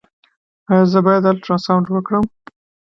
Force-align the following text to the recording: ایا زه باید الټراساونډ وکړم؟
ایا 0.71 0.81
زه 0.91 0.99
باید 1.05 1.23
الټراساونډ 1.31 1.85
وکړم؟ 1.91 2.25